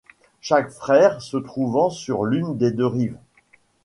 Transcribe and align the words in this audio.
Chaque 0.41 0.71
frère 0.71 1.21
se 1.21 1.37
trouvant 1.37 1.91
sur 1.91 2.23
l'une 2.25 2.57
des 2.57 2.71
deux 2.71 2.87
rives. 2.87 3.19